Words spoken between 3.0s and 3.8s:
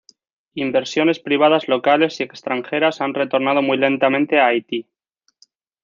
han retornado muy